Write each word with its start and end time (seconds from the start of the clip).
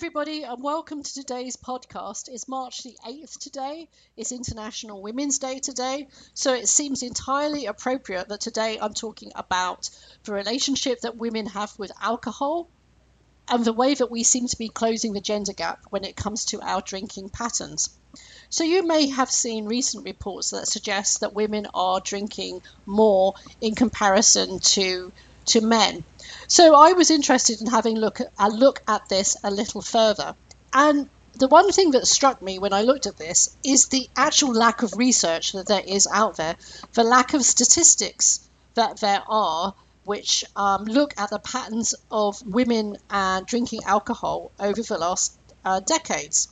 Everybody, 0.00 0.44
and 0.44 0.62
welcome 0.62 1.02
to 1.02 1.12
today's 1.12 1.58
podcast. 1.58 2.30
It's 2.30 2.48
March 2.48 2.84
the 2.84 2.96
8th 3.06 3.38
today. 3.38 3.86
It's 4.16 4.32
International 4.32 5.02
Women's 5.02 5.38
Day 5.38 5.58
today. 5.58 6.08
So 6.32 6.54
it 6.54 6.68
seems 6.68 7.02
entirely 7.02 7.66
appropriate 7.66 8.26
that 8.28 8.40
today 8.40 8.78
I'm 8.80 8.94
talking 8.94 9.30
about 9.34 9.90
the 10.24 10.32
relationship 10.32 11.02
that 11.02 11.18
women 11.18 11.44
have 11.44 11.78
with 11.78 11.92
alcohol 12.00 12.70
and 13.46 13.62
the 13.62 13.74
way 13.74 13.92
that 13.92 14.10
we 14.10 14.22
seem 14.22 14.48
to 14.48 14.56
be 14.56 14.70
closing 14.70 15.12
the 15.12 15.20
gender 15.20 15.52
gap 15.52 15.80
when 15.90 16.04
it 16.04 16.16
comes 16.16 16.46
to 16.46 16.62
our 16.62 16.80
drinking 16.80 17.28
patterns. 17.28 17.90
So 18.48 18.64
you 18.64 18.86
may 18.86 19.08
have 19.08 19.30
seen 19.30 19.66
recent 19.66 20.06
reports 20.06 20.48
that 20.52 20.66
suggest 20.66 21.20
that 21.20 21.34
women 21.34 21.66
are 21.74 22.00
drinking 22.00 22.62
more 22.86 23.34
in 23.60 23.74
comparison 23.74 24.60
to 24.60 25.12
to 25.46 25.60
men. 25.60 26.04
So 26.46 26.74
I 26.74 26.92
was 26.92 27.10
interested 27.10 27.60
in 27.60 27.66
having 27.66 27.96
look 27.96 28.20
a 28.38 28.48
look 28.48 28.82
at 28.86 29.08
this 29.08 29.36
a 29.42 29.50
little 29.50 29.82
further. 29.82 30.34
And 30.72 31.08
the 31.34 31.48
one 31.48 31.72
thing 31.72 31.92
that 31.92 32.06
struck 32.06 32.42
me 32.42 32.58
when 32.58 32.72
I 32.72 32.82
looked 32.82 33.06
at 33.06 33.16
this 33.16 33.56
is 33.64 33.88
the 33.88 34.08
actual 34.16 34.52
lack 34.52 34.82
of 34.82 34.96
research 34.96 35.52
that 35.52 35.66
there 35.66 35.82
is 35.86 36.06
out 36.12 36.36
there, 36.36 36.56
the 36.92 37.04
lack 37.04 37.34
of 37.34 37.44
statistics 37.44 38.40
that 38.74 39.00
there 39.00 39.22
are 39.28 39.74
which 40.04 40.44
um, 40.56 40.84
look 40.84 41.14
at 41.18 41.30
the 41.30 41.38
patterns 41.38 41.94
of 42.10 42.44
women 42.46 42.96
and 43.10 43.46
drinking 43.46 43.80
alcohol 43.84 44.50
over 44.58 44.82
the 44.82 44.98
last 44.98 45.32
uh, 45.64 45.80
decades. 45.80 46.48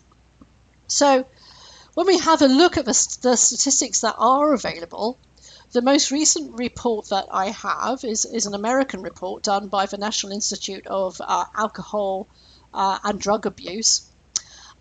So, 0.87 1.25
when 1.95 2.07
we 2.07 2.19
have 2.19 2.43
a 2.43 2.47
look 2.47 2.77
at 2.77 2.85
the, 2.85 3.19
the 3.23 3.37
statistics 3.37 4.03
that 4.03 4.15
are 4.19 4.53
available, 4.53 5.19
the 5.73 5.83
most 5.83 6.11
recent 6.11 6.59
report 6.59 7.11
that 7.11 7.27
I 7.31 7.51
have 7.51 8.05
is, 8.05 8.25
is 8.25 8.47
an 8.47 8.55
American 8.55 9.03
report 9.03 9.43
done 9.43 9.69
by 9.69 9.87
the 9.87 9.99
National 9.99 10.33
Institute 10.33 10.87
of 10.87 11.21
uh, 11.21 11.45
Alcohol 11.55 12.27
uh, 12.73 12.99
and 13.05 13.21
Drug 13.21 13.45
Abuse. 13.45 14.07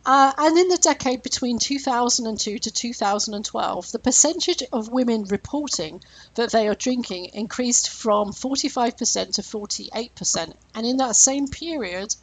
Uh, 0.05 0.31
and 0.38 0.58
in 0.58 0.69
the 0.69 0.77
decade 0.77 1.21
between 1.21 1.59
2002 1.59 2.59
to 2.59 2.71
2012, 2.71 3.91
the 3.91 3.99
percentage 3.99 4.63
of 4.71 4.88
women 4.88 5.25
reporting 5.25 6.02
that 6.35 6.53
they 6.53 6.69
are 6.69 6.75
drinking 6.75 7.25
increased 7.33 7.89
from 7.89 8.31
45% 8.31 9.33
to 9.33 9.41
48%. 9.41 10.53
And 10.73 10.85
in 10.85 10.97
that 10.97 11.17
same 11.17 11.49
period, 11.49 12.15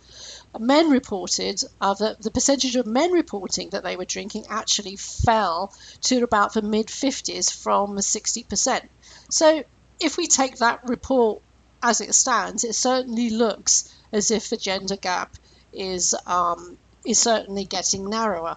men 0.58 0.90
reported 0.90 1.62
uh, 1.80 1.94
that 1.94 2.22
the 2.22 2.30
percentage 2.30 2.76
of 2.76 2.86
men 2.86 3.12
reporting 3.12 3.70
that 3.70 3.82
they 3.82 3.96
were 3.96 4.04
drinking 4.04 4.44
actually 4.48 4.96
fell 4.96 5.72
to 6.02 6.22
about 6.22 6.52
the 6.54 6.62
mid 6.62 6.86
50s 6.86 7.52
from 7.52 7.96
60%. 7.96 8.88
So 9.30 9.64
if 10.00 10.16
we 10.16 10.26
take 10.26 10.58
that 10.58 10.88
report 10.88 11.42
as 11.82 12.00
it 12.00 12.14
stands, 12.14 12.64
it 12.64 12.74
certainly 12.74 13.30
looks 13.30 13.92
as 14.12 14.30
if 14.30 14.48
the 14.48 14.56
gender 14.56 14.96
gap 14.96 15.36
is 15.72 16.14
um, 16.26 16.78
is 17.04 17.18
certainly 17.18 17.64
getting 17.64 18.08
narrower. 18.08 18.56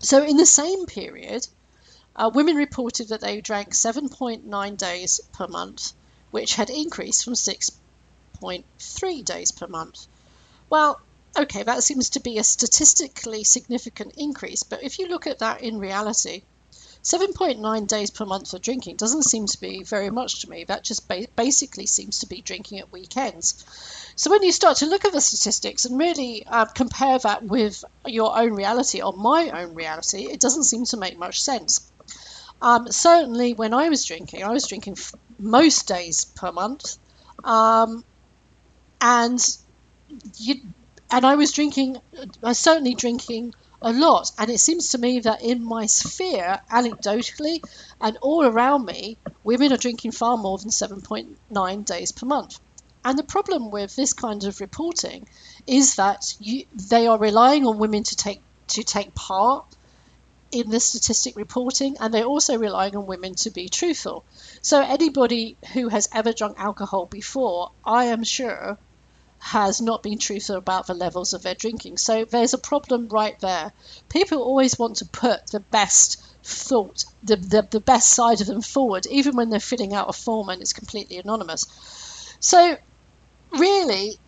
So 0.00 0.22
in 0.22 0.36
the 0.36 0.46
same 0.46 0.86
period, 0.86 1.46
uh, 2.16 2.30
women 2.34 2.56
reported 2.56 3.08
that 3.08 3.20
they 3.20 3.40
drank 3.40 3.70
7.9 3.70 4.76
days 4.76 5.20
per 5.32 5.46
month, 5.46 5.92
which 6.30 6.54
had 6.54 6.70
increased 6.70 7.24
from 7.24 7.34
6.3 7.34 9.24
days 9.24 9.52
per 9.52 9.66
month. 9.66 10.06
Well, 10.74 10.98
okay, 11.38 11.62
that 11.62 11.84
seems 11.84 12.10
to 12.10 12.20
be 12.20 12.38
a 12.38 12.42
statistically 12.42 13.44
significant 13.44 14.14
increase, 14.16 14.64
but 14.64 14.82
if 14.82 14.98
you 14.98 15.06
look 15.06 15.28
at 15.28 15.38
that 15.38 15.60
in 15.60 15.78
reality, 15.78 16.42
7.9 17.04 17.86
days 17.86 18.10
per 18.10 18.24
month 18.24 18.50
for 18.50 18.58
drinking 18.58 18.96
doesn't 18.96 19.22
seem 19.22 19.46
to 19.46 19.60
be 19.60 19.84
very 19.84 20.10
much 20.10 20.40
to 20.40 20.50
me. 20.50 20.64
That 20.64 20.82
just 20.82 21.06
ba- 21.06 21.28
basically 21.36 21.86
seems 21.86 22.18
to 22.18 22.26
be 22.26 22.42
drinking 22.42 22.80
at 22.80 22.90
weekends. 22.90 23.54
So 24.16 24.32
when 24.32 24.42
you 24.42 24.50
start 24.50 24.78
to 24.78 24.86
look 24.86 25.04
at 25.04 25.12
the 25.12 25.20
statistics 25.20 25.84
and 25.84 25.96
really 25.96 26.44
uh, 26.44 26.64
compare 26.64 27.20
that 27.20 27.44
with 27.44 27.84
your 28.04 28.36
own 28.36 28.52
reality 28.54 29.00
or 29.00 29.12
my 29.12 29.50
own 29.50 29.74
reality, 29.74 30.24
it 30.24 30.40
doesn't 30.40 30.64
seem 30.64 30.86
to 30.86 30.96
make 30.96 31.16
much 31.16 31.40
sense. 31.40 31.88
Um, 32.60 32.90
certainly, 32.90 33.52
when 33.52 33.74
I 33.74 33.90
was 33.90 34.04
drinking, 34.04 34.42
I 34.42 34.50
was 34.50 34.66
drinking 34.66 34.94
f- 34.98 35.14
most 35.38 35.86
days 35.86 36.24
per 36.24 36.50
month, 36.50 36.98
um, 37.44 38.02
and 39.00 39.38
you 40.36 40.56
and 41.10 41.24
I 41.24 41.36
was 41.36 41.52
drinking, 41.52 41.96
I 42.42 42.48
was 42.48 42.58
certainly 42.58 42.94
drinking 42.94 43.54
a 43.82 43.92
lot. 43.92 44.32
And 44.38 44.50
it 44.50 44.58
seems 44.58 44.90
to 44.90 44.98
me 44.98 45.20
that 45.20 45.42
in 45.42 45.64
my 45.64 45.86
sphere, 45.86 46.58
anecdotally, 46.70 47.60
and 48.00 48.16
all 48.18 48.44
around 48.44 48.86
me, 48.86 49.18
women 49.44 49.72
are 49.72 49.76
drinking 49.76 50.12
far 50.12 50.36
more 50.36 50.58
than 50.58 50.70
7.9 50.70 51.84
days 51.84 52.12
per 52.12 52.26
month. 52.26 52.58
And 53.04 53.18
the 53.18 53.24
problem 53.24 53.70
with 53.70 53.94
this 53.94 54.14
kind 54.14 54.44
of 54.44 54.60
reporting 54.60 55.28
is 55.66 55.96
that 55.96 56.34
you, 56.40 56.64
they 56.88 57.06
are 57.06 57.18
relying 57.18 57.66
on 57.66 57.78
women 57.78 58.02
to 58.04 58.16
take 58.16 58.40
to 58.68 58.82
take 58.82 59.14
part 59.14 59.66
in 60.50 60.70
the 60.70 60.80
statistic 60.80 61.36
reporting, 61.36 61.96
and 62.00 62.14
they're 62.14 62.24
also 62.24 62.56
relying 62.56 62.96
on 62.96 63.06
women 63.06 63.34
to 63.34 63.50
be 63.50 63.68
truthful. 63.68 64.24
So 64.62 64.80
anybody 64.80 65.56
who 65.72 65.88
has 65.88 66.08
ever 66.12 66.32
drunk 66.32 66.58
alcohol 66.58 67.06
before, 67.06 67.72
I 67.84 68.04
am 68.06 68.24
sure, 68.24 68.78
has 69.38 69.80
not 69.80 70.02
been 70.02 70.18
truthful 70.18 70.56
about 70.56 70.86
the 70.86 70.94
levels 70.94 71.32
of 71.32 71.42
their 71.42 71.54
drinking. 71.54 71.98
So 71.98 72.24
there's 72.24 72.54
a 72.54 72.58
problem 72.58 73.08
right 73.08 73.38
there. 73.40 73.72
People 74.08 74.42
always 74.42 74.78
want 74.78 74.96
to 74.96 75.06
put 75.06 75.46
the 75.48 75.60
best 75.60 76.22
thought, 76.42 77.04
the, 77.22 77.36
the, 77.36 77.68
the 77.70 77.80
best 77.80 78.10
side 78.10 78.40
of 78.40 78.46
them 78.46 78.62
forward, 78.62 79.06
even 79.06 79.36
when 79.36 79.50
they're 79.50 79.60
filling 79.60 79.94
out 79.94 80.08
a 80.08 80.12
form 80.12 80.48
and 80.48 80.60
it's 80.60 80.72
completely 80.72 81.18
anonymous. 81.18 81.66
So, 82.40 82.76
really, 83.52 84.18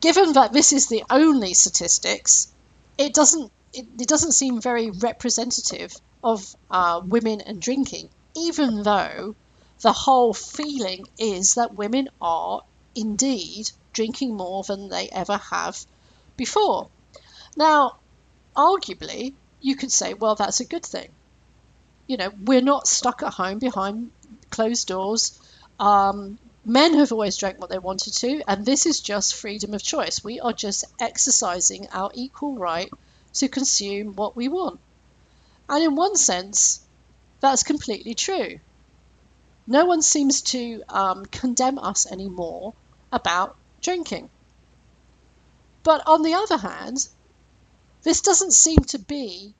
given 0.00 0.34
that 0.34 0.52
this 0.52 0.72
is 0.72 0.88
the 0.88 1.04
only 1.10 1.54
statistics, 1.54 2.52
it 2.98 3.14
doesn't 3.14 3.50
it, 3.72 3.86
it 4.00 4.08
doesn't 4.08 4.32
seem 4.32 4.60
very 4.60 4.90
representative 4.90 5.94
of 6.22 6.56
uh, 6.70 7.00
women 7.04 7.40
and 7.42 7.60
drinking, 7.60 8.08
even 8.34 8.82
though 8.82 9.34
the 9.82 9.92
whole 9.92 10.32
feeling 10.32 11.04
is 11.18 11.54
that 11.54 11.74
women 11.74 12.08
are 12.20 12.62
indeed 12.94 13.70
drinking 13.96 14.36
more 14.36 14.62
than 14.62 14.88
they 14.88 15.08
ever 15.08 15.38
have 15.50 15.84
before. 16.36 16.88
Now, 17.56 17.96
arguably, 18.54 19.32
you 19.60 19.74
could 19.74 19.90
say, 19.90 20.12
well, 20.12 20.34
that's 20.34 20.60
a 20.60 20.66
good 20.66 20.84
thing. 20.84 21.08
You 22.06 22.18
know, 22.18 22.30
we're 22.44 22.68
not 22.72 22.86
stuck 22.86 23.22
at 23.22 23.32
home 23.32 23.58
behind 23.58 24.10
closed 24.50 24.86
doors. 24.86 25.40
Um, 25.80 26.38
men 26.64 26.94
have 26.94 27.10
always 27.10 27.38
drank 27.38 27.58
what 27.58 27.70
they 27.70 27.78
wanted 27.78 28.12
to, 28.14 28.42
and 28.46 28.64
this 28.64 28.84
is 28.86 29.00
just 29.00 29.34
freedom 29.34 29.72
of 29.74 29.82
choice. 29.82 30.22
We 30.22 30.40
are 30.40 30.52
just 30.52 30.84
exercising 31.00 31.88
our 31.90 32.10
equal 32.14 32.54
right 32.56 32.90
to 33.34 33.48
consume 33.48 34.14
what 34.14 34.36
we 34.36 34.48
want. 34.48 34.78
And 35.68 35.82
in 35.82 35.96
one 35.96 36.16
sense, 36.16 36.80
that's 37.40 37.62
completely 37.62 38.14
true. 38.14 38.60
No 39.66 39.84
one 39.86 40.02
seems 40.02 40.42
to 40.42 40.82
um, 40.88 41.26
condemn 41.26 41.78
us 41.78 42.06
anymore 42.06 42.74
about 43.10 43.56
drinking. 43.80 44.30
But 45.82 46.02
on 46.06 46.22
the 46.22 46.34
other 46.34 46.56
hand, 46.56 47.06
this 48.02 48.20
doesn't 48.20 48.52
seem 48.52 48.78
to 48.88 48.98
be 48.98 49.54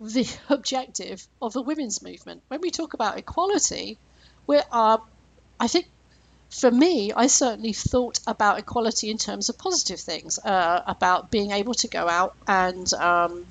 the 0.00 0.28
objective 0.48 1.26
of 1.40 1.52
the 1.52 1.62
women's 1.62 2.02
movement. 2.02 2.42
When 2.48 2.60
we 2.60 2.70
talk 2.70 2.94
about 2.94 3.18
equality, 3.18 3.98
we're, 4.46 4.64
uh, 4.70 4.98
I 5.58 5.68
think 5.68 5.86
for 6.50 6.70
me, 6.70 7.12
I 7.12 7.28
certainly 7.28 7.72
thought 7.72 8.20
about 8.26 8.58
equality 8.58 9.10
in 9.10 9.16
terms 9.16 9.48
of 9.48 9.56
positive 9.56 9.98
things, 9.98 10.38
uh, 10.38 10.82
about 10.86 11.30
being 11.30 11.50
able 11.50 11.74
to 11.74 11.88
go 11.88 12.08
out 12.08 12.34
and 12.46 12.92
um, 12.94 13.46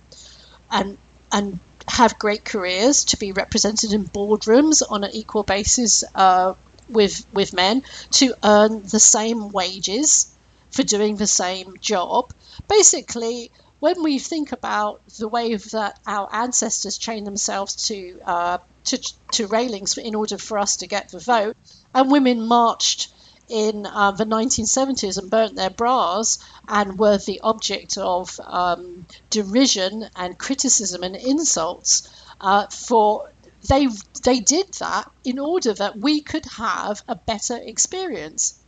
and 0.70 0.98
and 1.32 1.60
have 1.88 2.20
great 2.20 2.46
careers, 2.46 3.06
to 3.06 3.18
be 3.18 3.32
represented 3.32 3.92
in 3.94 4.06
boardrooms 4.06 4.84
on 4.88 5.04
an 5.04 5.12
equal 5.14 5.44
basis 5.44 6.04
uh, 6.14 6.54
with 6.92 7.26
with 7.34 7.54
men, 7.54 7.84
to 8.12 8.36
earn 8.44 8.84
the 8.84 9.00
same 9.00 9.50
wages 9.50 10.28
for 10.72 10.84
doing 10.84 11.16
the 11.16 11.28
same 11.28 11.74
job. 11.82 12.34
Basically, 12.68 13.52
when 13.80 14.04
we 14.04 14.20
think 14.20 14.52
about 14.52 15.02
the 15.20 15.28
way 15.28 15.56
that 15.56 16.00
our 16.06 16.30
ancestors 16.34 16.98
chained 16.98 17.28
themselves 17.28 17.88
to 17.88 18.20
uh, 18.26 18.58
to, 18.86 18.98
to 19.32 19.48
railings 19.48 19.98
in 19.98 20.16
order 20.16 20.38
for 20.38 20.58
us 20.58 20.78
to 20.78 20.88
get 20.88 21.10
the 21.10 21.20
vote, 21.20 21.56
and 21.94 22.12
women 22.12 22.42
marched 22.48 23.12
in 23.50 23.86
uh, 23.86 24.12
the 24.12 24.26
1970s 24.26 25.18
and 25.18 25.30
burnt 25.30 25.56
their 25.56 25.70
bras 25.70 26.40
and 26.68 26.98
were 26.98 27.18
the 27.18 27.42
object 27.42 27.98
of 27.98 28.40
um, 28.46 29.06
derision 29.30 30.08
and 30.16 30.38
criticism 30.38 31.04
and 31.04 31.16
insults 31.16 32.08
uh, 32.40 32.66
for 32.68 33.31
they 33.68 33.88
they 34.24 34.40
did 34.40 34.74
that 34.80 35.10
in 35.24 35.40
order 35.40 35.74
that 35.74 35.98
we 35.98 36.22
could 36.22 36.46
have 36.58 37.04
a 37.08 37.16
better 37.16 37.58
experience. 37.58 38.60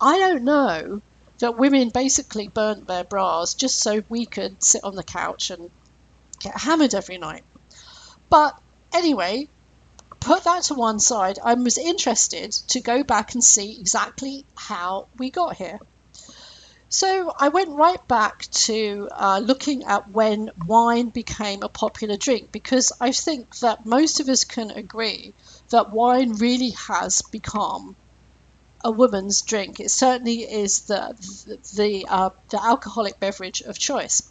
I 0.00 0.18
don't 0.18 0.44
know 0.44 1.02
that 1.38 1.58
women 1.58 1.90
basically 1.90 2.48
burnt 2.48 2.86
their 2.86 3.04
bras 3.04 3.54
just 3.54 3.78
so 3.78 4.02
we 4.08 4.26
could 4.26 4.62
sit 4.62 4.84
on 4.84 4.94
the 4.94 5.04
couch 5.04 5.50
and 5.50 5.70
get 6.40 6.56
hammered 6.56 6.94
every 6.94 7.18
night. 7.18 7.44
But 8.30 8.58
anyway, 8.92 9.48
put 10.20 10.44
that 10.44 10.64
to 10.64 10.74
one 10.74 10.98
side. 10.98 11.38
I 11.42 11.54
was 11.54 11.78
interested 11.78 12.52
to 12.68 12.80
go 12.80 13.02
back 13.02 13.34
and 13.34 13.44
see 13.44 13.78
exactly 13.80 14.44
how 14.56 15.08
we 15.18 15.30
got 15.30 15.56
here. 15.56 15.78
So 16.88 17.32
I 17.38 17.48
went 17.48 17.70
right 17.70 18.06
back 18.08 18.48
to 18.66 19.08
uh, 19.12 19.40
looking 19.44 19.84
at 19.84 20.10
when 20.10 20.50
wine 20.66 21.08
became 21.08 21.62
a 21.62 21.68
popular 21.68 22.16
drink 22.16 22.52
because 22.52 22.92
I 23.00 23.12
think 23.12 23.58
that 23.58 23.84
most 23.84 24.20
of 24.20 24.28
us 24.28 24.44
can 24.44 24.70
agree 24.70 25.34
that 25.70 25.90
wine 25.90 26.34
really 26.34 26.70
has 26.88 27.22
become 27.32 27.96
a 28.84 28.90
woman's 28.90 29.42
drink. 29.42 29.80
It 29.80 29.90
certainly 29.90 30.42
is 30.42 30.82
the 30.82 31.14
the 31.74 32.06
uh, 32.08 32.30
the 32.50 32.62
alcoholic 32.62 33.18
beverage 33.18 33.62
of 33.62 33.78
choice. 33.78 34.22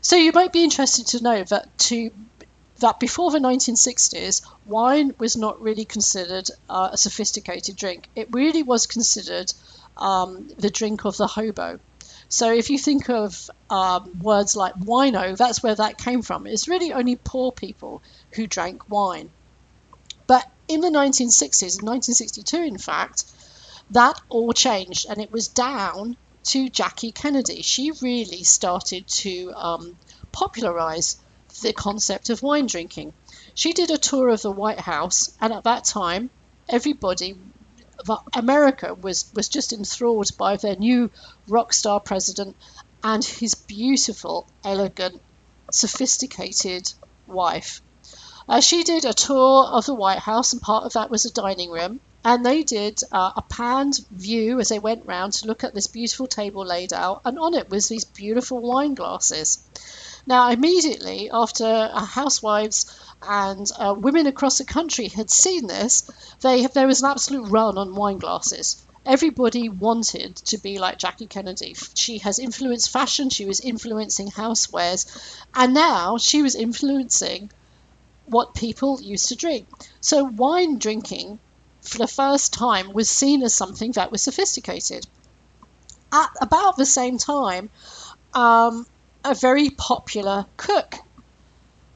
So 0.00 0.16
you 0.16 0.32
might 0.32 0.52
be 0.52 0.64
interested 0.64 1.06
to 1.08 1.22
know 1.22 1.44
that 1.44 1.78
to 1.90 2.10
that 2.80 2.98
before 2.98 3.30
the 3.30 3.38
1960s, 3.38 4.42
wine 4.66 5.14
was 5.18 5.36
not 5.36 5.62
really 5.62 5.84
considered 5.84 6.48
uh, 6.68 6.90
a 6.92 6.98
sophisticated 6.98 7.76
drink. 7.76 8.08
It 8.16 8.28
really 8.32 8.64
was 8.64 8.86
considered 8.86 9.52
um, 9.96 10.48
the 10.58 10.70
drink 10.70 11.04
of 11.04 11.16
the 11.16 11.26
hobo. 11.26 11.80
So 12.28 12.52
if 12.52 12.70
you 12.70 12.78
think 12.78 13.08
of 13.10 13.50
um, 13.70 14.18
words 14.20 14.56
like 14.56 14.74
wino, 14.74 15.36
that's 15.36 15.62
where 15.62 15.74
that 15.74 15.98
came 15.98 16.22
from. 16.22 16.46
It's 16.46 16.68
really 16.68 16.92
only 16.92 17.16
poor 17.16 17.52
people 17.52 18.02
who 18.32 18.46
drank 18.46 18.90
wine. 18.90 19.30
But 20.26 20.50
in 20.66 20.80
the 20.80 20.88
1960s, 20.88 21.82
1962 21.82 22.56
in 22.56 22.78
fact, 22.78 23.24
that 23.90 24.20
all 24.28 24.52
changed 24.52 25.06
and 25.08 25.20
it 25.20 25.30
was 25.30 25.48
down 25.48 26.16
to 26.44 26.68
Jackie 26.68 27.12
Kennedy. 27.12 27.62
She 27.62 27.90
really 28.02 28.42
started 28.42 29.06
to 29.08 29.52
um, 29.54 29.96
popularize 30.32 31.16
the 31.62 31.72
concept 31.72 32.30
of 32.30 32.42
wine 32.42 32.66
drinking. 32.66 33.12
She 33.54 33.72
did 33.72 33.90
a 33.90 33.98
tour 33.98 34.28
of 34.28 34.42
the 34.42 34.50
White 34.50 34.80
House, 34.80 35.30
and 35.40 35.52
at 35.52 35.64
that 35.64 35.84
time, 35.84 36.30
everybody 36.68 37.36
America 38.34 38.94
was, 38.94 39.26
was 39.34 39.48
just 39.48 39.72
enthralled 39.72 40.36
by 40.36 40.56
their 40.56 40.76
new 40.76 41.10
rock 41.48 41.72
star 41.72 42.00
president 42.00 42.56
and 43.02 43.24
his 43.24 43.54
beautiful, 43.54 44.46
elegant, 44.64 45.20
sophisticated 45.70 46.92
wife. 47.26 47.82
Uh, 48.48 48.60
she 48.60 48.82
did 48.82 49.04
a 49.04 49.12
tour 49.12 49.64
of 49.66 49.86
the 49.86 49.94
White 49.94 50.18
House, 50.18 50.52
and 50.52 50.60
part 50.60 50.84
of 50.84 50.92
that 50.94 51.10
was 51.10 51.24
a 51.24 51.32
dining 51.32 51.70
room. 51.70 52.00
And 52.24 52.44
they 52.44 52.62
did 52.62 53.00
uh, 53.12 53.32
a 53.36 53.42
panned 53.42 53.98
view 54.10 54.58
as 54.58 54.70
they 54.70 54.78
went 54.78 55.06
round 55.06 55.34
to 55.34 55.46
look 55.46 55.62
at 55.62 55.74
this 55.74 55.86
beautiful 55.86 56.26
table 56.26 56.64
laid 56.64 56.92
out, 56.92 57.20
and 57.24 57.38
on 57.38 57.54
it 57.54 57.68
was 57.68 57.88
these 57.88 58.04
beautiful 58.04 58.58
wine 58.58 58.94
glasses. 58.94 59.62
Now, 60.26 60.50
immediately 60.50 61.30
after 61.30 61.66
uh, 61.66 62.04
housewives 62.04 62.86
and 63.22 63.70
uh, 63.78 63.94
women 63.96 64.26
across 64.26 64.58
the 64.58 64.64
country 64.64 65.08
had 65.08 65.30
seen 65.30 65.66
this, 65.66 66.02
they 66.40 66.66
there 66.66 66.86
was 66.86 67.02
an 67.02 67.10
absolute 67.10 67.50
run 67.50 67.76
on 67.76 67.94
wine 67.94 68.18
glasses. 68.18 68.82
Everybody 69.04 69.68
wanted 69.68 70.36
to 70.36 70.56
be 70.56 70.78
like 70.78 70.98
Jackie 70.98 71.26
Kennedy. 71.26 71.76
She 71.94 72.18
has 72.18 72.38
influenced 72.38 72.90
fashion, 72.90 73.28
she 73.28 73.44
was 73.44 73.60
influencing 73.60 74.30
housewares, 74.30 75.06
and 75.54 75.74
now 75.74 76.16
she 76.16 76.40
was 76.40 76.54
influencing 76.54 77.50
what 78.24 78.54
people 78.54 79.02
used 79.02 79.28
to 79.28 79.36
drink. 79.36 79.68
So 80.00 80.24
wine 80.24 80.78
drinking 80.78 81.38
for 81.82 81.98
the 81.98 82.06
first 82.06 82.54
time 82.54 82.94
was 82.94 83.10
seen 83.10 83.42
as 83.42 83.54
something 83.54 83.92
that 83.92 84.10
was 84.10 84.22
sophisticated. 84.22 85.06
At 86.10 86.30
about 86.40 86.78
the 86.78 86.86
same 86.86 87.18
time, 87.18 87.68
um, 88.32 88.86
a 89.24 89.34
very 89.34 89.70
popular 89.70 90.46
cook 90.56 90.96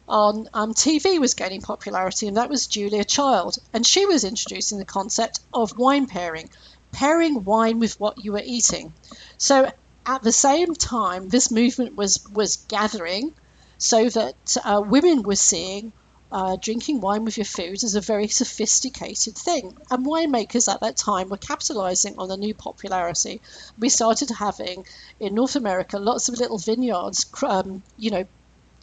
on 0.08 0.48
um, 0.54 0.72
TV 0.72 1.18
was 1.18 1.34
gaining 1.34 1.60
popularity, 1.60 2.26
and 2.26 2.36
that 2.38 2.48
was 2.48 2.66
Julia 2.66 3.04
Child. 3.04 3.58
And 3.74 3.86
she 3.86 4.06
was 4.06 4.24
introducing 4.24 4.78
the 4.78 4.84
concept 4.84 5.40
of 5.52 5.76
wine 5.76 6.06
pairing, 6.06 6.48
pairing 6.92 7.44
wine 7.44 7.78
with 7.78 8.00
what 8.00 8.24
you 8.24 8.32
were 8.32 8.42
eating. 8.44 8.94
So 9.36 9.70
at 10.06 10.22
the 10.22 10.32
same 10.32 10.74
time, 10.74 11.28
this 11.28 11.50
movement 11.50 11.94
was, 11.96 12.26
was 12.32 12.56
gathering 12.68 13.34
so 13.76 14.08
that 14.08 14.56
uh, 14.64 14.82
women 14.84 15.22
were 15.22 15.36
seeing 15.36 15.92
uh, 16.30 16.56
drinking 16.56 17.00
wine 17.00 17.24
with 17.24 17.38
your 17.38 17.44
food 17.44 17.82
is 17.82 17.94
a 17.94 18.00
very 18.00 18.28
sophisticated 18.28 19.34
thing. 19.34 19.76
And 19.90 20.04
winemakers 20.04 20.72
at 20.72 20.80
that 20.80 20.96
time 20.96 21.30
were 21.30 21.38
capitalizing 21.38 22.18
on 22.18 22.28
the 22.28 22.36
new 22.36 22.52
popularity. 22.54 23.40
We 23.78 23.88
started 23.88 24.30
having 24.30 24.84
in 25.18 25.34
North 25.34 25.56
America 25.56 25.98
lots 25.98 26.28
of 26.28 26.38
little 26.38 26.58
vineyards, 26.58 27.26
um, 27.42 27.82
you 27.96 28.10
know, 28.10 28.26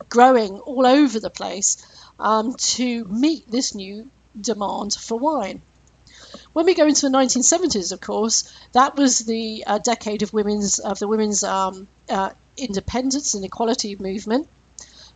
growing 0.10 0.60
all 0.60 0.88
over 0.88 1.20
the 1.20 1.30
place 1.30 1.78
um, 2.20 2.56
to 2.56 3.06
meet 3.06 3.50
this 3.50 3.76
new 3.76 4.10
demand 4.40 4.94
for 4.94 5.20
wine. 5.20 5.62
When 6.54 6.66
we 6.66 6.74
go 6.74 6.88
into 6.88 7.08
the 7.08 7.16
1970s, 7.16 7.92
of 7.92 8.02
course, 8.02 8.52
that 8.72 8.96
was 8.96 9.20
the 9.20 9.64
uh, 9.68 9.78
decade 9.78 10.24
of 10.24 10.34
women's 10.34 10.80
of 10.80 11.00
the 11.00 11.08
women's 11.08 11.44
um, 11.44 11.88
uh, 12.10 12.32
independence 12.58 13.36
and 13.36 13.46
equality 13.46 13.96
movement. 13.98 14.48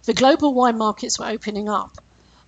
The 0.04 0.14
global 0.14 0.54
wine 0.54 0.78
markets 0.78 1.18
were 1.18 1.26
opening 1.26 1.68
up 1.68 1.98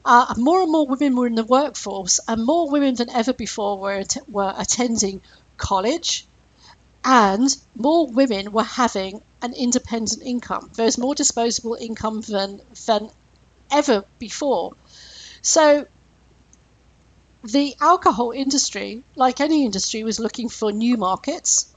uh, 0.03 0.33
more 0.37 0.61
and 0.63 0.71
more 0.71 0.87
women 0.87 1.15
were 1.15 1.27
in 1.27 1.35
the 1.35 1.43
workforce, 1.43 2.19
and 2.27 2.45
more 2.45 2.69
women 2.69 2.95
than 2.95 3.09
ever 3.09 3.33
before 3.33 3.77
were, 3.77 4.03
were 4.29 4.53
attending 4.57 5.21
college, 5.57 6.25
and 7.03 7.55
more 7.75 8.07
women 8.07 8.51
were 8.51 8.63
having 8.63 9.21
an 9.41 9.53
independent 9.53 10.21
income. 10.23 10.69
There 10.75 10.85
was 10.85 10.97
more 10.97 11.15
disposable 11.15 11.75
income 11.79 12.21
than, 12.21 12.61
than 12.85 13.09
ever 13.71 14.05
before. 14.19 14.73
So 15.41 15.85
the 17.43 17.75
alcohol 17.81 18.31
industry, 18.31 19.03
like 19.15 19.41
any 19.41 19.65
industry, 19.65 20.03
was 20.03 20.19
looking 20.19 20.49
for 20.49 20.71
new 20.71 20.97
markets, 20.97 21.73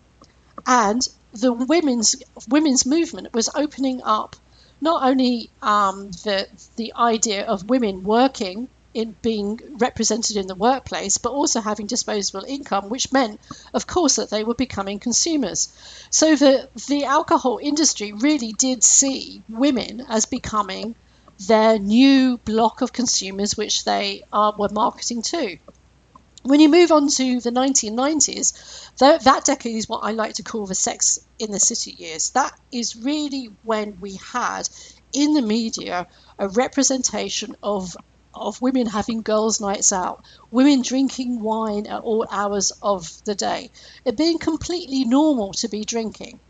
and 0.67 1.06
the 1.32 1.53
women's 1.53 2.17
women's 2.49 2.87
movement 2.87 3.32
was 3.32 3.49
opening 3.55 4.03
up 4.05 4.37
not 4.81 5.03
only 5.03 5.51
um, 5.63 6.10
the 6.25 6.46
the 6.77 6.93
idea 6.96 7.44
of 7.46 7.69
women 7.69 8.05
working 8.05 8.69
in 8.94 9.17
being 9.22 9.58
represented 9.79 10.37
in 10.37 10.46
the 10.46 10.55
workplace, 10.55 11.19
but 11.19 11.32
also 11.32 11.60
having 11.60 11.87
disposable 11.87 12.44
income, 12.46 12.89
which 12.89 13.13
meant, 13.13 13.41
of 13.75 13.87
course, 13.87 14.17
that 14.17 14.31
they 14.31 14.44
were 14.44 14.55
becoming 14.55 15.01
consumers. 15.01 15.72
So 16.10 16.37
the 16.37 16.69
the 16.89 17.05
alcohol 17.05 17.58
industry 17.60 18.13
really 18.13 18.53
did 18.53 18.84
see 18.84 19.43
women 19.49 20.06
as 20.08 20.27
becoming 20.27 20.94
their 21.49 21.79
new 21.79 22.39
block 22.39 22.81
of 22.81 22.93
consumers, 22.93 23.56
which 23.56 23.84
they 23.84 24.22
uh, 24.32 24.53
were 24.56 24.69
marketing 24.70 25.22
to. 25.22 25.58
When 26.44 26.60
you 26.60 26.69
move 26.69 26.93
on 26.93 27.08
to 27.08 27.41
the 27.41 27.51
1990s, 27.51 28.93
that, 28.98 29.24
that 29.24 29.46
decade 29.46 29.77
is 29.77 29.89
what 29.89 30.05
I 30.05 30.10
like 30.10 30.34
to 30.34 30.43
call 30.43 30.67
the 30.67 30.74
sex 30.74 31.19
in 31.39 31.51
the 31.51 31.58
city 31.58 31.93
years. 31.93 32.31
That 32.31 32.53
is 32.70 32.96
really 32.96 33.51
when 33.63 33.98
we 33.98 34.17
had 34.17 34.69
in 35.15 35.32
the 35.32 35.41
media 35.41 36.06
a 36.39 36.48
representation 36.48 37.56
of 37.63 37.96
of 38.34 38.60
women 38.60 38.86
having 38.86 39.22
girls' 39.22 39.60
nights 39.60 39.93
out, 39.93 40.24
women 40.51 40.82
drinking 40.82 41.41
wine 41.41 41.86
at 41.86 42.03
all 42.03 42.27
hours 42.31 42.72
of 42.82 43.24
the 43.24 43.34
day, 43.34 43.70
it 44.05 44.17
being 44.17 44.39
completely 44.39 45.05
normal 45.05 45.53
to 45.53 45.69
be 45.69 45.84
drinking. 45.84 46.41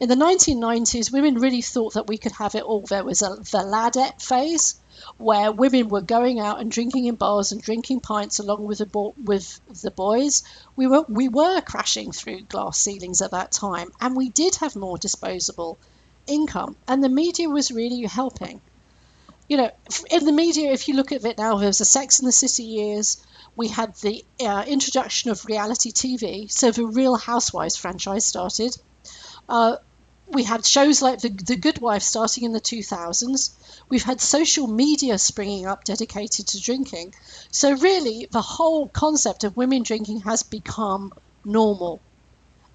In 0.00 0.08
the 0.08 0.14
1990s, 0.14 1.12
women 1.12 1.34
really 1.34 1.60
thought 1.60 1.92
that 1.92 2.06
we 2.06 2.16
could 2.16 2.32
have 2.32 2.54
it 2.54 2.62
all. 2.62 2.80
There 2.80 3.04
was 3.04 3.20
a, 3.20 3.36
the 3.36 3.62
ladette 3.64 4.22
phase, 4.22 4.79
where 5.16 5.52
women 5.52 5.88
were 5.88 6.00
going 6.00 6.40
out 6.40 6.60
and 6.60 6.70
drinking 6.70 7.06
in 7.06 7.14
bars 7.14 7.52
and 7.52 7.60
drinking 7.60 8.00
pints 8.00 8.38
along 8.38 8.64
with 8.64 8.78
the 8.78 8.86
bo- 8.86 9.14
with 9.22 9.60
the 9.82 9.90
boys. 9.90 10.42
We 10.76 10.86
were 10.86 11.04
we 11.08 11.28
were 11.28 11.60
crashing 11.60 12.12
through 12.12 12.42
glass 12.42 12.78
ceilings 12.78 13.22
at 13.22 13.32
that 13.32 13.52
time, 13.52 13.90
and 14.00 14.16
we 14.16 14.28
did 14.28 14.56
have 14.56 14.76
more 14.76 14.98
disposable 14.98 15.78
income, 16.26 16.76
and 16.86 17.02
the 17.02 17.08
media 17.08 17.48
was 17.48 17.70
really 17.70 18.02
helping. 18.02 18.60
You 19.48 19.56
know, 19.56 19.70
in 20.10 20.24
the 20.24 20.32
media, 20.32 20.72
if 20.72 20.86
you 20.86 20.94
look 20.94 21.10
at 21.10 21.24
it 21.24 21.38
now, 21.38 21.56
there 21.56 21.66
was 21.66 21.78
the 21.78 21.84
Sex 21.84 22.20
and 22.20 22.28
the 22.28 22.32
City 22.32 22.62
years. 22.62 23.16
We 23.56 23.66
had 23.66 23.96
the 23.96 24.24
uh, 24.40 24.64
introduction 24.66 25.30
of 25.30 25.44
reality 25.44 25.90
TV, 25.90 26.50
so 26.50 26.70
the 26.70 26.86
Real 26.86 27.16
Housewives 27.16 27.76
franchise 27.76 28.24
started. 28.24 28.76
Uh, 29.48 29.76
we 30.30 30.44
had 30.44 30.64
shows 30.64 31.02
like 31.02 31.20
the, 31.20 31.28
the 31.28 31.56
Good 31.56 31.80
Wife 31.80 32.02
starting 32.02 32.44
in 32.44 32.52
the 32.52 32.60
2000s. 32.60 33.50
We've 33.88 34.02
had 34.02 34.20
social 34.20 34.66
media 34.66 35.18
springing 35.18 35.66
up 35.66 35.84
dedicated 35.84 36.46
to 36.48 36.60
drinking. 36.60 37.14
So, 37.50 37.72
really, 37.72 38.28
the 38.30 38.42
whole 38.42 38.88
concept 38.88 39.44
of 39.44 39.56
women 39.56 39.82
drinking 39.82 40.20
has 40.20 40.42
become 40.42 41.12
normal. 41.44 42.00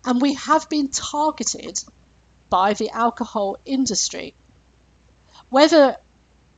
And 0.04 0.22
we 0.22 0.34
have 0.34 0.70
been 0.70 0.90
targeted 0.90 1.82
by 2.50 2.74
the 2.74 2.90
alcohol 2.90 3.58
industry. 3.66 4.34
Whether 5.50 5.96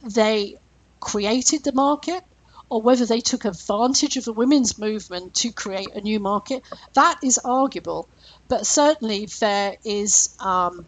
they 0.02 0.58
created 1.00 1.64
the 1.64 1.72
market 1.74 2.24
or 2.70 2.82
whether 2.82 3.06
they 3.06 3.22
took 3.22 3.46
advantage 3.46 4.18
of 4.18 4.26
the 4.26 4.34
women's 4.34 4.78
movement 4.78 5.34
to 5.36 5.52
create 5.52 5.94
a 5.96 6.02
new 6.02 6.20
market, 6.20 6.64
that 6.94 7.18
is 7.24 7.40
arguable. 7.44 8.08
But 8.48 8.66
certainly 8.66 9.28
there 9.40 9.78
is 9.84 10.36
um, 10.40 10.86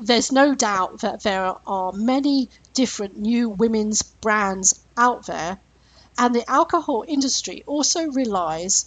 there's 0.00 0.30
no 0.30 0.54
doubt 0.54 1.00
that 1.00 1.22
there 1.22 1.54
are 1.66 1.92
many 1.92 2.48
different 2.72 3.18
new 3.18 3.48
women's 3.48 4.02
brands 4.02 4.80
out 4.96 5.26
there, 5.26 5.58
and 6.16 6.34
the 6.34 6.48
alcohol 6.48 7.04
industry 7.06 7.64
also 7.66 8.06
relies 8.06 8.86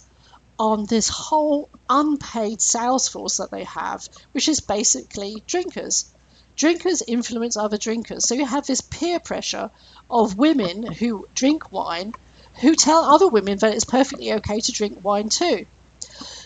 on 0.58 0.86
this 0.86 1.08
whole 1.08 1.68
unpaid 1.88 2.60
sales 2.60 3.08
force 3.08 3.38
that 3.38 3.50
they 3.50 3.64
have, 3.64 4.08
which 4.32 4.48
is 4.48 4.60
basically 4.60 5.42
drinkers. 5.46 6.12
Drinkers 6.56 7.02
influence 7.06 7.56
other 7.56 7.78
drinkers. 7.78 8.26
So 8.26 8.34
you 8.34 8.46
have 8.46 8.66
this 8.66 8.80
peer 8.80 9.20
pressure 9.20 9.70
of 10.10 10.36
women 10.36 10.82
who 10.84 11.26
drink 11.34 11.72
wine 11.72 12.14
who 12.60 12.74
tell 12.74 13.04
other 13.04 13.28
women 13.28 13.58
that 13.58 13.74
it's 13.74 13.84
perfectly 13.84 14.32
okay 14.34 14.60
to 14.60 14.72
drink 14.72 14.98
wine 15.02 15.28
too. 15.28 15.66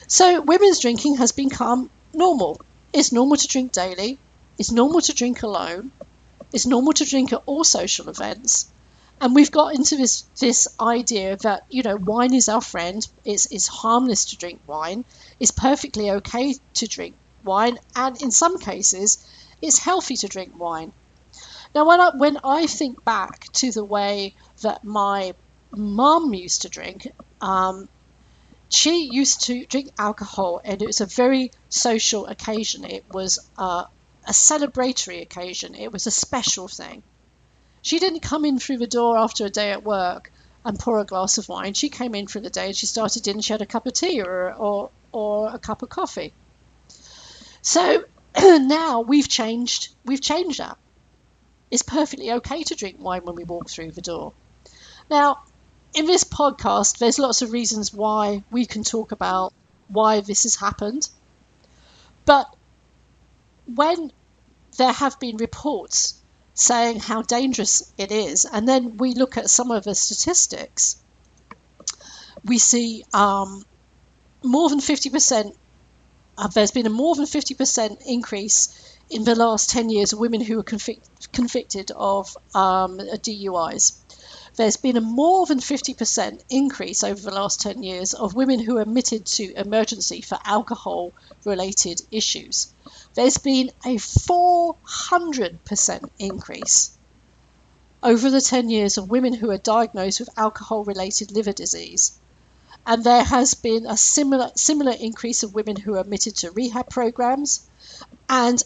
So 0.06 0.40
women's 0.40 0.80
drinking 0.80 1.16
has 1.16 1.32
become 1.32 1.90
normal. 2.14 2.60
It's 2.92 3.12
normal 3.12 3.36
to 3.36 3.48
drink 3.48 3.72
daily. 3.72 4.18
It's 4.58 4.70
normal 4.70 5.00
to 5.02 5.14
drink 5.14 5.42
alone. 5.42 5.90
It's 6.52 6.66
normal 6.66 6.92
to 6.94 7.04
drink 7.04 7.32
at 7.32 7.42
all 7.46 7.64
social 7.64 8.08
events. 8.08 8.68
And 9.20 9.34
we've 9.34 9.50
got 9.50 9.74
into 9.74 9.96
this 9.96 10.24
this 10.38 10.68
idea 10.78 11.36
that, 11.38 11.64
you 11.70 11.82
know, 11.82 11.96
wine 11.96 12.34
is 12.34 12.48
our 12.48 12.60
friend. 12.60 13.06
It's, 13.24 13.46
it's 13.46 13.66
harmless 13.66 14.26
to 14.26 14.36
drink 14.36 14.60
wine. 14.66 15.04
It's 15.40 15.50
perfectly 15.50 16.10
okay 16.10 16.54
to 16.74 16.86
drink 16.86 17.16
wine. 17.42 17.78
And 17.96 18.20
in 18.22 18.30
some 18.30 18.58
cases, 18.58 19.26
it's 19.62 19.78
healthy 19.78 20.16
to 20.16 20.28
drink 20.28 20.58
wine. 20.58 20.92
Now, 21.74 21.86
when 21.86 22.00
I, 22.00 22.10
when 22.16 22.38
I 22.42 22.66
think 22.66 23.04
back 23.04 23.52
to 23.54 23.70
the 23.70 23.84
way 23.84 24.34
that 24.62 24.84
my 24.84 25.34
mum 25.70 26.32
used 26.32 26.62
to 26.62 26.68
drink, 26.68 27.08
um, 27.40 27.88
she 28.68 29.10
used 29.12 29.42
to 29.46 29.64
drink 29.66 29.90
alcohol, 29.98 30.60
and 30.64 30.80
it 30.82 30.86
was 30.86 31.00
a 31.00 31.06
very 31.06 31.50
social 31.68 32.26
occasion. 32.26 32.84
It 32.84 33.04
was 33.12 33.38
uh, 33.58 33.84
a 34.26 34.32
celebratory 34.32 35.22
occasion. 35.22 35.74
It 35.74 35.92
was 35.92 36.06
a 36.06 36.10
special 36.10 36.68
thing. 36.68 37.02
She 37.82 37.98
didn't 37.98 38.20
come 38.20 38.44
in 38.44 38.58
through 38.58 38.78
the 38.78 38.86
door 38.86 39.16
after 39.16 39.44
a 39.44 39.50
day 39.50 39.70
at 39.70 39.84
work 39.84 40.32
and 40.64 40.78
pour 40.78 40.98
a 40.98 41.04
glass 41.04 41.38
of 41.38 41.48
wine. 41.48 41.74
She 41.74 41.88
came 41.88 42.14
in 42.16 42.26
for 42.26 42.40
the 42.40 42.50
day 42.50 42.66
and 42.66 42.76
she 42.76 42.86
started 42.86 43.28
in. 43.28 43.36
And 43.36 43.44
she 43.44 43.52
had 43.52 43.62
a 43.62 43.66
cup 43.66 43.86
of 43.86 43.92
tea 43.92 44.20
or 44.20 44.52
or, 44.54 44.90
or 45.12 45.54
a 45.54 45.58
cup 45.60 45.82
of 45.82 45.88
coffee. 45.88 46.32
So 47.62 48.04
now 48.60 49.00
we've 49.00 49.28
changed. 49.28 49.88
We've 50.04 50.20
changed 50.20 50.60
that. 50.60 50.76
It's 51.70 51.82
perfectly 51.82 52.32
okay 52.32 52.62
to 52.64 52.74
drink 52.74 52.96
wine 53.00 53.22
when 53.24 53.34
we 53.34 53.44
walk 53.44 53.68
through 53.68 53.92
the 53.92 54.02
door. 54.02 54.32
Now, 55.10 55.40
in 55.94 56.06
this 56.06 56.24
podcast, 56.24 56.98
there's 56.98 57.18
lots 57.18 57.42
of 57.42 57.52
reasons 57.52 57.92
why 57.92 58.44
we 58.50 58.66
can 58.66 58.84
talk 58.84 59.12
about 59.12 59.52
why 59.88 60.20
this 60.20 60.42
has 60.42 60.56
happened. 60.56 61.08
But 62.24 62.46
when 63.74 64.12
there 64.76 64.92
have 64.92 65.18
been 65.18 65.38
reports 65.38 66.20
saying 66.54 67.00
how 67.00 67.22
dangerous 67.22 67.92
it 67.96 68.12
is, 68.12 68.44
and 68.44 68.68
then 68.68 68.96
we 68.96 69.14
look 69.14 69.36
at 69.36 69.50
some 69.50 69.70
of 69.70 69.84
the 69.84 69.94
statistics, 69.94 70.96
we 72.44 72.58
see 72.58 73.04
um, 73.12 73.64
more 74.42 74.68
than 74.68 74.80
50%, 74.80 75.54
uh, 76.38 76.48
there's 76.48 76.70
been 76.70 76.86
a 76.86 76.90
more 76.90 77.14
than 77.14 77.24
50% 77.24 78.02
increase 78.06 78.96
in 79.08 79.24
the 79.24 79.34
last 79.34 79.70
10 79.70 79.90
years 79.90 80.12
of 80.12 80.18
women 80.18 80.40
who 80.40 80.56
were 80.56 80.64
convic- 80.64 81.32
convicted 81.32 81.90
of 81.92 82.36
um, 82.54 82.98
DUIs 82.98 83.92
there's 84.56 84.78
been 84.78 84.96
a 84.96 85.02
more 85.02 85.44
than 85.46 85.60
50% 85.60 86.42
increase 86.48 87.04
over 87.04 87.20
the 87.20 87.30
last 87.30 87.60
10 87.60 87.82
years 87.82 88.14
of 88.14 88.34
women 88.34 88.58
who 88.58 88.78
admitted 88.78 89.26
to 89.26 89.52
emergency 89.54 90.22
for 90.22 90.38
alcohol 90.44 91.12
related 91.44 92.00
issues. 92.10 92.72
There's 93.14 93.36
been 93.36 93.70
a 93.84 93.96
400% 93.96 96.10
increase 96.18 96.96
over 98.02 98.30
the 98.30 98.40
10 98.40 98.70
years 98.70 98.96
of 98.96 99.10
women 99.10 99.34
who 99.34 99.50
are 99.50 99.58
diagnosed 99.58 100.20
with 100.20 100.38
alcohol 100.38 100.84
related 100.84 101.32
liver 101.32 101.52
disease. 101.52 102.18
And 102.86 103.02
there 103.02 103.24
has 103.24 103.54
been 103.54 103.84
a 103.84 103.96
similar 103.96 104.52
similar 104.54 104.92
increase 104.92 105.42
of 105.42 105.54
women 105.54 105.76
who 105.76 105.94
are 105.94 106.00
admitted 106.00 106.36
to 106.36 106.52
rehab 106.52 106.88
programs 106.88 107.68
and 108.28 108.62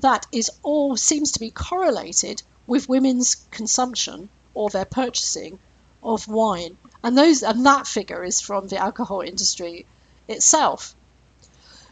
that 0.00 0.26
is 0.32 0.50
all 0.62 0.96
seems 0.96 1.32
to 1.32 1.40
be 1.40 1.50
correlated 1.50 2.42
with 2.66 2.88
women's 2.88 3.46
consumption 3.50 4.28
or 4.54 4.70
their 4.70 4.84
purchasing 4.84 5.58
of 6.02 6.28
wine. 6.28 6.76
And 7.02 7.16
those 7.16 7.42
and 7.42 7.66
that 7.66 7.86
figure 7.86 8.22
is 8.24 8.40
from 8.40 8.68
the 8.68 8.78
alcohol 8.78 9.20
industry 9.20 9.86
itself. 10.28 10.94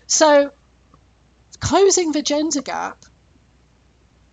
So 0.07 0.53
closing 1.61 2.13
the 2.13 2.23
gender 2.23 2.63
gap 2.63 3.05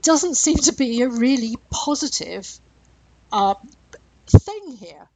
doesn't 0.01 0.36
seem 0.36 0.58
to 0.58 0.74
be 0.74 1.01
a 1.01 1.10
really 1.10 1.58
positive 1.70 2.60
uh, 3.32 3.56
thing 4.27 4.72
here. 4.72 5.08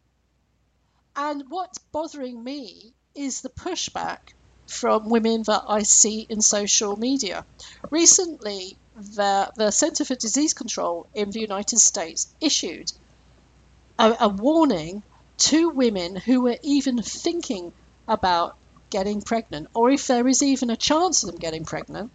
And 1.16 1.44
what's 1.50 1.78
bothering 1.92 2.44
me 2.44 2.94
is 3.16 3.42
the 3.42 3.50
pushback 3.50 4.34
from 4.68 5.10
women 5.10 5.44
that 5.44 5.64
I 5.68 5.84
see 5.84 6.22
in 6.30 6.42
social 6.42 6.96
media. 6.96 7.46
Recently, 7.90 8.78
the, 8.96 9.52
the 9.56 9.72
Center 9.72 10.06
for 10.06 10.16
Disease 10.16 10.54
Control 10.54 11.08
in 11.14 11.32
the 11.32 11.42
United 11.42 11.80
States 11.80 12.34
issued 12.40 12.92
a, 14.00 14.16
a 14.22 14.30
warning 14.30 15.04
to 15.38 15.70
women 15.70 16.16
who 16.16 16.42
were 16.42 16.58
even 16.64 17.02
thinking 17.02 17.74
about 18.08 18.56
getting 18.90 19.22
pregnant, 19.22 19.68
or 19.74 19.90
if 19.90 20.08
there 20.08 20.28
is 20.28 20.42
even 20.42 20.70
a 20.70 20.78
chance 20.78 21.24
of 21.24 21.32
them 21.32 21.40
getting 21.40 21.66
pregnant, 21.66 22.12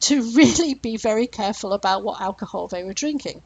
to 0.00 0.22
really 0.34 0.74
be 0.74 0.96
very 0.96 1.26
careful 1.26 1.72
about 1.72 2.02
what 2.02 2.20
alcohol 2.20 2.66
they 2.66 2.82
were 2.82 2.92
drinking. 2.92 3.42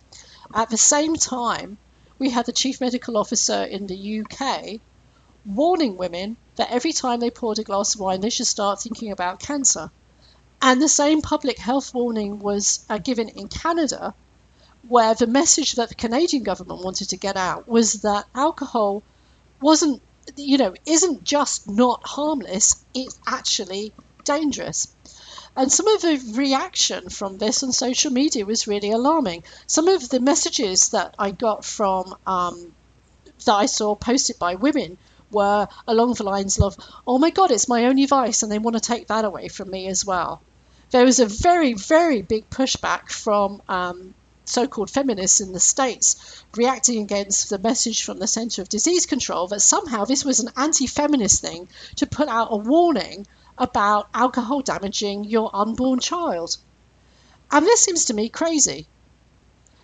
At 0.54 0.70
the 0.70 0.78
same 0.78 1.16
time, 1.16 1.78
we 2.18 2.30
had 2.30 2.46
the 2.46 2.52
chief 2.52 2.80
medical 2.80 3.16
officer 3.16 3.62
in 3.62 3.86
the 3.86 4.20
UK 4.20 4.80
warning 5.44 5.96
women 5.96 6.36
that 6.56 6.70
every 6.70 6.92
time 6.92 7.20
they 7.20 7.30
poured 7.30 7.58
a 7.58 7.62
glass 7.62 7.94
of 7.94 8.00
wine, 8.00 8.20
they 8.20 8.30
should 8.30 8.46
start 8.46 8.80
thinking 8.80 9.12
about 9.12 9.40
cancer. 9.40 9.90
And 10.60 10.80
the 10.80 10.88
same 10.88 11.22
public 11.22 11.58
health 11.58 11.94
warning 11.94 12.38
was 12.40 12.84
uh, 12.88 12.98
given 12.98 13.28
in 13.28 13.48
Canada 13.48 14.14
where 14.88 15.14
the 15.14 15.26
message 15.26 15.72
that 15.72 15.88
the 15.88 15.94
Canadian 15.94 16.42
government 16.42 16.82
wanted 16.82 17.10
to 17.10 17.16
get 17.16 17.36
out 17.36 17.68
was 17.68 18.02
that 18.02 18.24
alcohol 18.34 19.02
wasn't, 19.60 20.00
you 20.36 20.58
know, 20.58 20.74
isn't 20.86 21.24
just 21.24 21.68
not 21.68 22.00
harmless, 22.04 22.84
it's 22.94 23.18
actually 23.26 23.92
dangerous. 24.24 24.88
And 25.58 25.72
some 25.72 25.88
of 25.88 26.02
the 26.02 26.22
reaction 26.34 27.08
from 27.08 27.38
this 27.38 27.62
on 27.62 27.72
social 27.72 28.12
media 28.12 28.44
was 28.44 28.66
really 28.66 28.90
alarming. 28.90 29.42
Some 29.66 29.88
of 29.88 30.08
the 30.10 30.20
messages 30.20 30.90
that 30.90 31.14
I 31.18 31.30
got 31.30 31.64
from 31.64 32.14
um, 32.26 32.74
that 33.46 33.54
I 33.54 33.64
saw 33.64 33.94
posted 33.94 34.38
by 34.38 34.56
women 34.56 34.98
were 35.30 35.66
along 35.88 36.14
the 36.14 36.24
lines 36.24 36.60
of, 36.60 36.76
"Oh 37.06 37.18
my 37.18 37.30
God, 37.30 37.50
it's 37.50 37.68
my 37.68 37.86
only 37.86 38.04
vice, 38.04 38.42
and 38.42 38.52
they 38.52 38.58
want 38.58 38.74
to 38.74 38.80
take 38.80 39.06
that 39.08 39.24
away 39.24 39.48
from 39.48 39.70
me 39.70 39.88
as 39.88 40.04
well." 40.04 40.42
There 40.90 41.06
was 41.06 41.20
a 41.20 41.26
very, 41.26 41.72
very 41.72 42.20
big 42.20 42.50
pushback 42.50 43.10
from 43.10 43.62
um, 43.66 44.14
so 44.44 44.68
called 44.68 44.90
feminists 44.90 45.40
in 45.40 45.52
the 45.52 45.60
States 45.60 46.44
reacting 46.54 47.02
against 47.02 47.48
the 47.48 47.58
message 47.58 48.04
from 48.04 48.18
the 48.18 48.26
Center 48.26 48.60
of 48.62 48.68
Disease 48.68 49.06
Control 49.06 49.48
that 49.48 49.60
somehow 49.60 50.04
this 50.04 50.24
was 50.24 50.38
an 50.38 50.50
anti 50.56 50.86
feminist 50.86 51.40
thing 51.40 51.68
to 51.96 52.06
put 52.06 52.28
out 52.28 52.48
a 52.50 52.56
warning 52.56 53.26
about 53.58 54.08
alcohol 54.12 54.60
damaging 54.60 55.24
your 55.24 55.50
unborn 55.54 56.00
child. 56.00 56.56
And 57.50 57.64
this 57.64 57.80
seems 57.80 58.06
to 58.06 58.14
me 58.14 58.28
crazy 58.28 58.86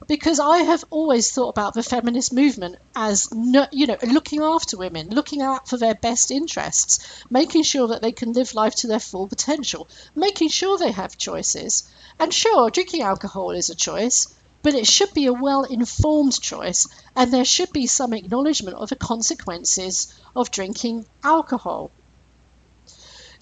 because 0.09 0.41
I 0.41 0.59
have 0.59 0.85
always 0.91 1.31
thought 1.31 1.51
about 1.51 1.75
the 1.75 1.83
feminist 1.83 2.33
movement 2.33 2.77
as 2.95 3.29
you 3.33 3.87
know 3.87 3.97
looking 4.03 4.43
after 4.43 4.77
women, 4.77 5.11
looking 5.11 5.43
out 5.43 5.69
for 5.69 5.77
their 5.77 5.95
best 5.95 6.31
interests, 6.31 6.99
making 7.31 7.63
sure 7.63 7.89
that 7.89 8.03
they 8.03 8.13
can 8.13 8.33
live 8.33 8.55
life 8.55 8.75
to 8.77 8.89
their 8.89 9.01
full 9.01 9.29
potential, 9.29 9.89
making 10.15 10.49
sure 10.49 10.77
they 10.77 10.91
have 10.91 11.17
choices. 11.17 11.85
And 12.19 12.35
sure, 12.35 12.71
drinking 12.71 13.03
alcohol 13.03 13.53
is 13.53 13.71
a 13.71 13.75
choice, 13.75 14.29
but 14.63 14.75
it 14.75 14.87
should 14.87 15.15
be 15.15 15.27
a 15.27 15.33
well 15.33 15.63
informed 15.63 16.41
choice, 16.41 16.87
and 17.15 17.33
there 17.33 17.45
should 17.45 17.73
be 17.73 17.87
some 17.87 18.13
acknowledgement 18.13 18.77
of 18.77 18.89
the 18.89 18.97
consequences 18.97 20.13
of 20.35 20.51
drinking 20.51 21.07
alcohol. 21.23 21.91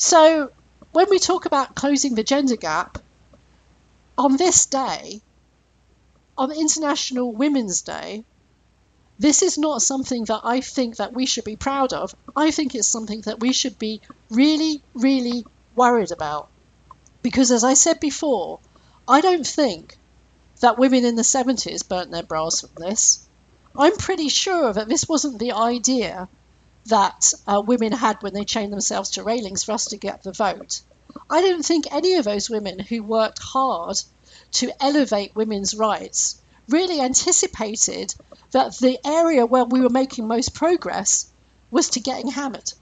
So, 0.03 0.51
when 0.93 1.11
we 1.11 1.19
talk 1.19 1.45
about 1.45 1.75
closing 1.75 2.15
the 2.15 2.25
gender 2.25 2.57
gap, 2.57 2.99
on 4.17 4.39
this 4.39 4.65
day, 4.65 5.21
on 6.39 6.51
International 6.51 7.31
Women's 7.33 7.83
Day, 7.83 8.25
This 9.19 9.43
is 9.43 9.59
not 9.59 9.83
something 9.83 10.25
that 10.25 10.41
I 10.45 10.63
think 10.63 10.97
that 10.97 11.13
we 11.13 11.27
should 11.27 11.45
be 11.45 11.57
proud 11.57 11.93
of. 11.93 12.15
I 12.35 12.51
think 12.51 12.75
it's 12.75 12.89
something 12.89 13.21
that 13.23 13.41
we 13.41 13.53
should 13.53 13.79
be 13.79 14.01
really, 14.31 14.83
really 14.95 15.45
worried 15.77 16.11
about. 16.11 16.49
Because 17.23 17.51
as 17.51 17.63
I 17.63 17.75
said 17.75 18.01
before, 18.01 18.61
I 19.07 19.21
don't 19.21 19.47
think 19.47 19.99
that 20.61 20.79
women 20.79 21.05
in 21.05 21.17
the 21.17 21.23
70s 21.23 21.87
burnt 21.87 22.11
their 22.11 22.23
bras 22.23 22.63
from 22.63 22.71
this. 22.77 23.29
I'm 23.77 23.97
pretty 23.99 24.31
sure 24.31 24.73
that 24.73 24.89
this 24.89 25.07
wasn't 25.07 25.39
the 25.39 25.53
idea 25.53 26.29
that 26.87 27.33
uh, 27.47 27.63
women 27.65 27.93
had 27.93 28.23
when 28.23 28.35
they 28.35 28.45
chained 28.45 28.73
themselves 28.73 29.11
to 29.11 29.23
railings 29.23 29.65
for 29.65 29.73
us 29.73 29.87
to 29.87 29.97
get 29.97 30.23
the 30.23 30.33
vote. 30.33 30.81
I 31.29 31.41
don't 31.41 31.65
think 31.65 31.87
any 31.91 32.15
of 32.15 32.25
those 32.25 32.49
women 32.49 32.79
who 32.79 33.03
worked 33.03 33.39
hard 33.39 34.01
to 34.53 34.73
elevate 34.81 35.35
women's 35.35 35.75
rights 35.75 36.41
really 36.69 37.01
anticipated 37.01 38.15
that 38.53 38.77
the 38.79 38.99
area 39.05 39.47
where 39.47 39.65
we 39.65 39.81
were 39.81 39.91
making 39.91 40.27
most 40.27 40.55
progress 40.55 41.27
was 41.71 41.91
to 41.91 42.01
getting 42.01 42.29
hammered. 42.29 42.73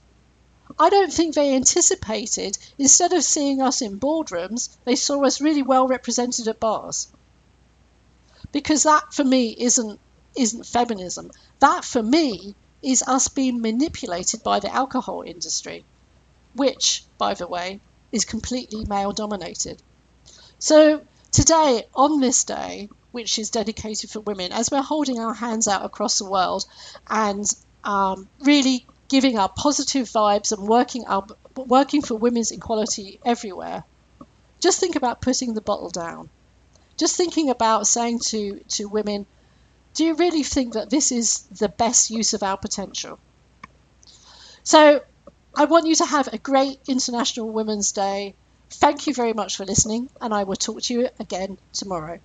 I 0.77 0.89
don't 0.89 1.11
think 1.11 1.33
they 1.33 1.55
anticipated, 1.55 2.57
instead 2.77 3.13
of 3.13 3.23
seeing 3.23 3.61
us 3.61 3.81
in 3.81 3.99
boardrooms, 3.99 4.69
they 4.85 4.95
saw 4.95 5.25
us 5.25 5.41
really 5.41 5.63
well 5.63 5.87
represented 5.87 6.47
at 6.47 6.59
bars. 6.59 7.07
Because 8.51 8.83
that 8.83 9.13
for 9.13 9.23
me 9.23 9.55
isn't 9.57 9.99
isn't 10.35 10.65
feminism. 10.65 11.31
That 11.59 11.83
for 11.83 12.01
me 12.01 12.55
is 12.81 13.03
us 13.03 13.27
being 13.27 13.61
manipulated 13.61 14.43
by 14.43 14.59
the 14.59 14.73
alcohol 14.73 15.21
industry, 15.21 15.83
which, 16.53 17.03
by 17.17 17.33
the 17.33 17.47
way, 17.47 17.79
is 18.11 18.25
completely 18.25 18.85
male 18.85 19.11
dominated. 19.11 19.81
So 20.59 21.01
today, 21.31 21.83
on 21.93 22.19
this 22.19 22.43
day, 22.43 22.89
which 23.11 23.39
is 23.39 23.49
dedicated 23.49 24.09
for 24.09 24.19
women, 24.21 24.51
as 24.51 24.69
we're 24.71 24.81
holding 24.81 25.19
our 25.19 25.33
hands 25.33 25.67
out 25.67 25.85
across 25.85 26.19
the 26.19 26.29
world 26.29 26.65
and 27.09 27.45
um, 27.83 28.27
really 28.41 28.85
giving 29.07 29.37
our 29.37 29.49
positive 29.49 30.07
vibes 30.07 30.51
and 30.51 30.67
working 30.67 31.05
working 31.55 32.01
for 32.01 32.15
women's 32.15 32.51
equality 32.51 33.19
everywhere, 33.25 33.83
just 34.59 34.79
think 34.79 34.95
about 34.95 35.21
putting 35.21 35.53
the 35.53 35.61
bottle 35.61 35.89
down. 35.89 36.29
Just 36.97 37.15
thinking 37.15 37.49
about 37.49 37.87
saying 37.87 38.19
to, 38.19 38.59
to 38.69 38.85
women, 38.85 39.25
do 39.95 40.03
you 40.05 40.15
really 40.15 40.43
think 40.43 40.73
that 40.73 40.89
this 40.89 41.11
is 41.11 41.43
the 41.59 41.69
best 41.69 42.09
use 42.09 42.33
of 42.33 42.43
our 42.43 42.57
potential? 42.57 43.19
So 44.63 45.01
I 45.55 45.65
want 45.65 45.87
you 45.87 45.95
to 45.95 46.05
have 46.05 46.27
a 46.27 46.37
great 46.37 46.77
International 46.87 47.49
Women's 47.51 47.91
Day. 47.91 48.35
Thank 48.71 49.07
you 49.07 49.13
very 49.13 49.33
much 49.33 49.57
for 49.57 49.65
listening, 49.65 50.09
and 50.21 50.33
I 50.33 50.43
will 50.43 50.55
talk 50.55 50.81
to 50.83 50.93
you 50.93 51.09
again 51.19 51.57
tomorrow. 51.73 52.19